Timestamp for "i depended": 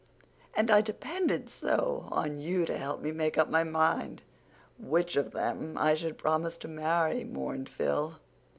0.71-1.47